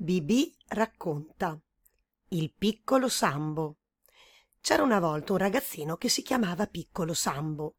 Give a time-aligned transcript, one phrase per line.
[0.00, 1.60] Bibì racconta
[2.28, 3.78] Il piccolo Sambo.
[4.60, 7.78] C'era una volta un ragazzino che si chiamava Piccolo Sambo.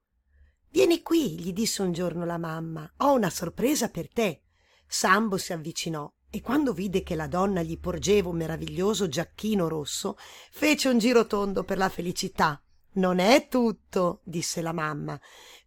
[0.70, 2.92] Vieni qui, gli disse un giorno la mamma.
[2.98, 4.42] Ho una sorpresa per te.
[4.86, 10.18] Sambo si avvicinò e quando vide che la donna gli porgeva un meraviglioso giacchino rosso,
[10.52, 12.62] fece un giro tondo per la felicità.
[12.96, 15.18] Non è tutto, disse la mamma.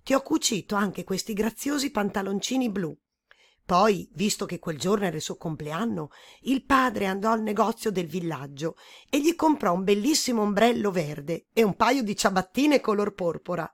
[0.02, 2.94] Ti ho cucito anche questi graziosi pantaloncini blu.
[3.64, 6.10] Poi, visto che quel giorno era il suo compleanno,
[6.42, 8.76] il padre andò al negozio del villaggio
[9.08, 13.72] e gli comprò un bellissimo ombrello verde e un paio di ciabattine color porpora.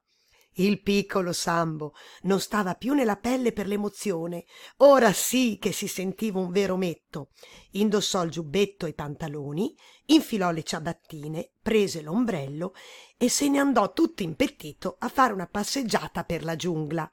[0.59, 4.45] Il piccolo Sambo non stava più nella pelle per l'emozione.
[4.79, 7.31] Ora sì che si sentiva un vero metto.
[7.73, 9.73] Indossò il giubbetto e i pantaloni,
[10.07, 12.75] infilò le ciabattine, prese l'ombrello
[13.17, 17.09] e se ne andò tutto impettito a fare una passeggiata per la giungla.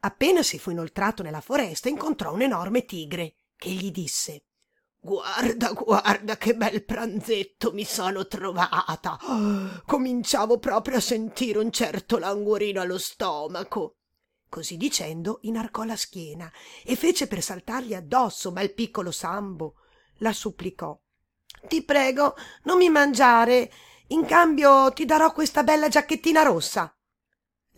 [0.00, 4.44] Appena si fu inoltrato nella foresta incontrò un enorme tigre che gli disse
[5.02, 9.18] Guarda, guarda che bel pranzetto mi sono trovata.
[9.86, 13.96] cominciavo proprio a sentire un certo languorino allo stomaco.
[14.48, 16.50] Così dicendo inarcò la schiena
[16.84, 19.76] e fece per saltargli addosso, ma il piccolo Sambo
[20.18, 20.98] la supplicò.
[21.66, 23.72] Ti prego, non mi mangiare.
[24.08, 26.94] In cambio ti darò questa bella giacchettina rossa.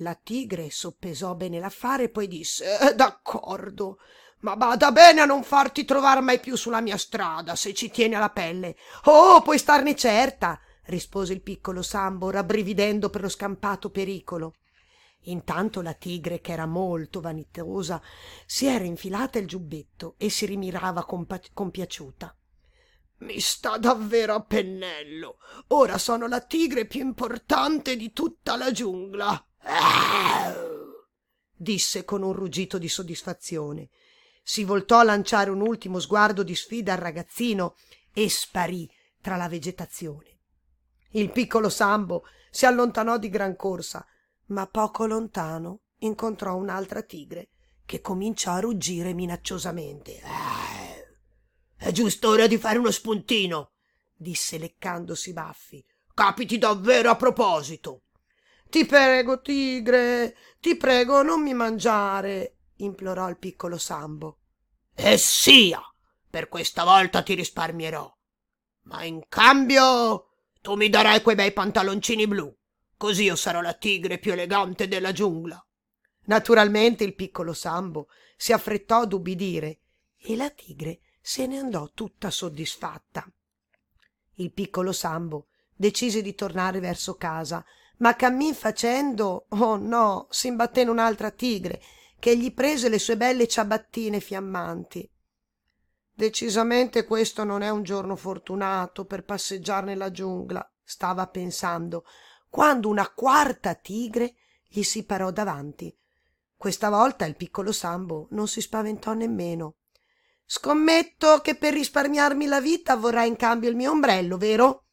[0.02, 3.98] La tigre soppesò bene l'affare e poi disse eh, d'accordo
[4.42, 8.14] ma bada bene a non farti trovar mai più sulla mia strada se ci tieni
[8.14, 8.76] alla pelle.
[9.04, 14.54] Oh puoi starne certa rispose il piccolo sambo rabbrividendo per lo scampato pericolo.
[15.26, 18.02] Intanto la tigre che era molto vanitosa
[18.44, 22.36] si era infilata il giubbetto e si rimirava compa- compiaciuta.
[23.18, 25.36] Mi sta davvero a pennello.
[25.68, 29.46] Ora sono la tigre più importante di tutta la giungla
[31.62, 33.88] disse con un ruggito di soddisfazione.
[34.42, 37.76] Si voltò a lanciare un ultimo sguardo di sfida al ragazzino
[38.12, 40.38] e sparì tra la vegetazione.
[41.10, 44.04] Il piccolo sambo si allontanò di gran corsa
[44.46, 47.50] ma poco lontano incontrò un'altra tigre
[47.86, 50.20] che cominciò a ruggire minacciosamente.
[51.76, 53.70] È giusto ora di fare uno spuntino
[54.14, 55.84] disse leccandosi i baffi.
[56.14, 58.02] Capiti davvero a proposito
[58.72, 64.38] ti prego, tigre, ti prego, non mi mangiare, implorò il piccolo Sambo.
[64.94, 65.78] E sia,
[66.30, 68.10] per questa volta ti risparmierò.
[68.84, 70.30] Ma in cambio
[70.62, 72.50] tu mi darai quei bei pantaloncini blu,
[72.96, 75.62] così io sarò la tigre più elegante della giungla.
[76.24, 78.08] Naturalmente il piccolo Sambo
[78.38, 79.80] si affrettò ad ubbidire
[80.16, 83.30] e la tigre se ne andò tutta soddisfatta.
[84.36, 87.62] Il piccolo Sambo decise di tornare verso casa
[88.02, 91.80] ma cammin facendo oh no s'imbatté in un'altra tigre
[92.18, 95.08] che gli prese le sue belle ciabattine fiammanti.
[96.12, 102.04] Decisamente questo non è un giorno fortunato per passeggiar nella giungla stava pensando
[102.48, 104.34] quando una quarta tigre
[104.68, 105.96] gli si parò davanti.
[106.56, 109.76] Questa volta il piccolo sambo non si spaventò nemmeno.
[110.44, 114.86] Scommetto che per risparmiarmi la vita vorrai in cambio il mio ombrello vero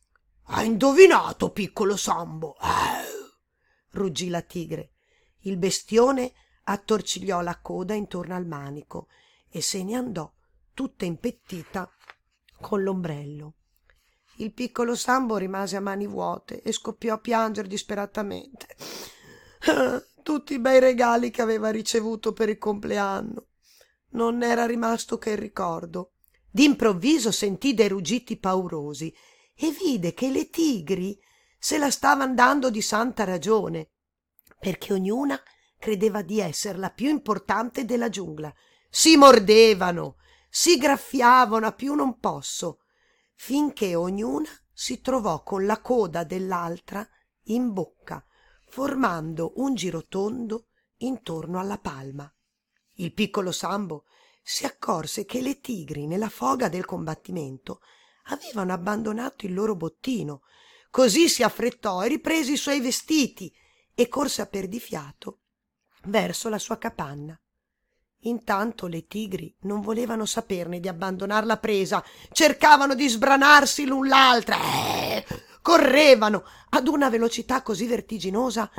[0.52, 3.28] hai indovinato piccolo sambo eh.
[3.92, 4.94] ruggì la tigre.
[5.42, 6.34] Il bestione
[6.64, 9.08] attorcigliò la coda intorno al manico
[9.50, 10.32] e se ne andò
[10.74, 11.90] tutta impettita
[12.60, 13.54] con l'ombrello.
[14.38, 18.76] Il piccolo sambo rimase a mani vuote e scoppiò a piangere disperatamente.
[20.24, 23.48] Tutti i bei regali che aveva ricevuto per il compleanno.
[24.12, 26.14] Non era rimasto che il ricordo.
[26.50, 29.14] D'improvviso sentì dei ruggiti paurosi
[29.62, 31.20] e vide che le tigri
[31.58, 33.90] se la stavan dando di santa ragione
[34.58, 35.38] perché ognuna
[35.78, 38.53] credeva di essere la più importante della giungla.
[38.90, 40.16] Si mordevano
[40.50, 42.80] si graffiavano a più non posso
[43.36, 47.08] finché ognuna si trovò con la coda dell'altra
[47.44, 48.25] in bocca
[48.69, 50.68] formando un girotondo
[50.98, 52.31] intorno alla palma.
[52.96, 54.06] Il piccolo sambo
[54.42, 57.81] si accorse che le tigri nella foga del combattimento
[58.30, 60.42] avevano abbandonato il loro bottino.
[60.90, 63.54] Così si affrettò e riprese i suoi vestiti
[63.94, 65.42] e corse a perdifiato
[66.06, 67.40] verso la sua capanna.
[68.24, 74.58] Intanto le tigri non volevano saperne di abbandonar la presa cercavano di sbranarsi l'un l'altra
[74.58, 75.25] eh,
[75.62, 78.70] correvano ad una velocità così vertiginosa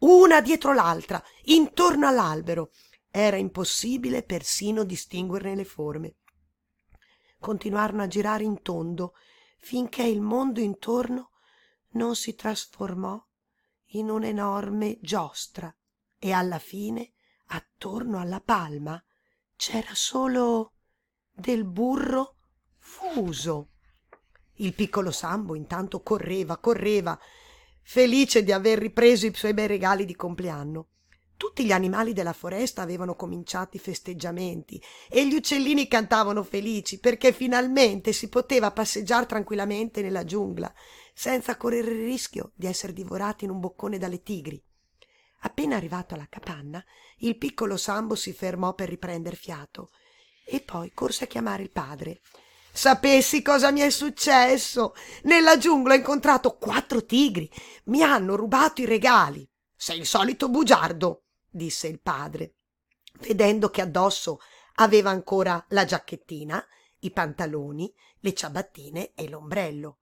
[0.00, 2.70] una dietro l'altra intorno all'albero.
[3.10, 6.14] Era impossibile persino distinguerne le forme
[7.42, 9.12] continuarono a girare in tondo
[9.58, 11.32] finché il mondo intorno
[11.90, 13.22] non si trasformò
[13.94, 15.74] in un'enorme giostra
[16.18, 17.12] e alla fine
[17.48, 19.02] attorno alla palma
[19.56, 20.72] c'era solo
[21.34, 22.36] del burro
[22.82, 23.68] confuso.
[24.56, 27.18] Il piccolo Sambo intanto correva, correva,
[27.80, 30.88] felice di aver ripreso i suoi bei regali di compleanno.
[31.42, 34.80] Tutti gli animali della foresta avevano cominciato i festeggiamenti
[35.10, 40.72] e gli uccellini cantavano felici perché finalmente si poteva passeggiare tranquillamente nella giungla
[41.12, 44.64] senza correre il rischio di essere divorati in un boccone dalle tigri.
[45.40, 46.80] Appena arrivato alla capanna,
[47.18, 49.90] il piccolo Sambo si fermò per riprender fiato
[50.46, 52.20] e poi corse a chiamare il padre.
[52.72, 54.94] Sapessi cosa mi è successo?
[55.24, 57.50] Nella giungla ho incontrato quattro tigri.
[57.86, 59.44] Mi hanno rubato i regali.
[59.74, 61.21] Sei il solito bugiardo,
[61.52, 62.54] disse il padre,
[63.20, 64.40] vedendo che addosso
[64.76, 66.64] aveva ancora la giacchettina,
[67.00, 69.98] i pantaloni, le ciabattine e l'ombrello.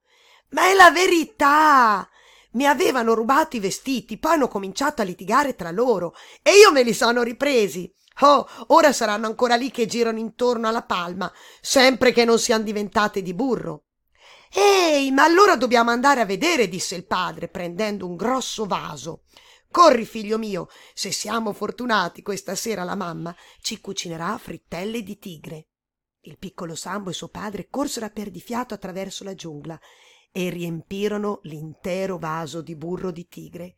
[0.50, 2.08] Ma è la verità!
[2.52, 6.82] Mi avevano rubato i vestiti, poi hanno cominciato a litigare tra loro e io me
[6.82, 7.92] li sono ripresi.
[8.22, 13.22] Oh, ora saranno ancora lì che girano intorno alla palma, sempre che non siano diventate
[13.22, 13.84] di burro.
[14.52, 19.22] Ehi, ma allora dobbiamo andare a vedere, disse il padre, prendendo un grosso vaso.
[19.72, 25.68] Corri, figlio mio, se siamo fortunati questa sera la mamma ci cucinerà frittelle di tigre.
[26.22, 29.78] Il piccolo Sambo e suo padre corsero a perdifiato attraverso la giungla
[30.32, 33.76] e riempirono l'intero vaso di burro di tigre.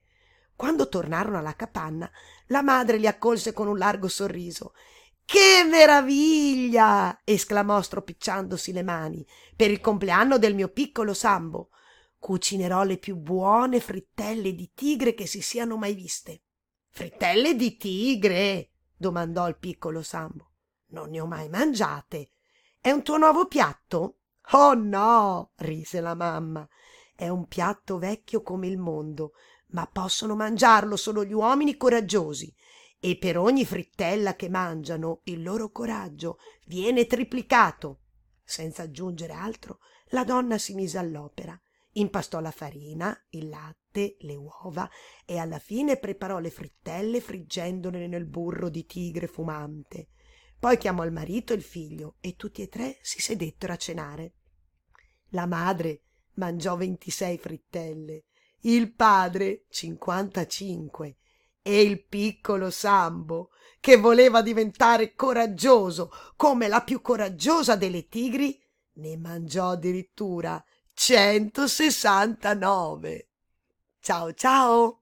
[0.56, 2.10] Quando tornarono alla capanna,
[2.46, 4.72] la madre li accolse con un largo sorriso.
[5.26, 7.20] Che meraviglia!
[7.22, 9.26] esclamò stropicciandosi le mani.
[9.54, 11.68] Per il compleanno del mio piccolo Sambo
[12.22, 16.42] cucinerò le più buone frittelle di tigre che si siano mai viste.
[16.88, 18.74] Frittelle di tigre?
[18.96, 20.52] domandò il piccolo Sambo.
[20.90, 22.30] Non ne ho mai mangiate.
[22.80, 24.18] È un tuo nuovo piatto?
[24.52, 26.66] Oh no, rise la mamma.
[27.12, 29.32] È un piatto vecchio come il mondo,
[29.70, 32.54] ma possono mangiarlo solo gli uomini coraggiosi.
[33.00, 38.02] E per ogni frittella che mangiano il loro coraggio viene triplicato.
[38.44, 39.80] Senza aggiungere altro,
[40.10, 41.60] la donna si mise all'opera
[41.92, 44.88] impastò la farina, il latte, le uova
[45.24, 50.08] e alla fine preparò le frittelle friggendole nel burro di tigre fumante.
[50.58, 54.34] Poi chiamò il marito e il figlio e tutti e tre si sedettero a cenare.
[55.30, 56.02] La madre
[56.34, 58.24] mangiò ventisei frittelle,
[58.60, 61.16] il padre cinquantacinque
[61.60, 63.50] e il piccolo Sambo,
[63.80, 68.60] che voleva diventare coraggioso come la più coraggiosa delle tigri,
[68.94, 70.62] ne mangiò addirittura
[70.94, 73.28] 169.
[74.00, 75.01] Ciao ciao!